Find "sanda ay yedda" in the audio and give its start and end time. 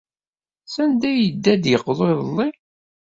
0.73-1.49